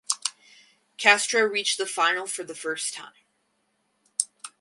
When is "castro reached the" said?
0.97-1.85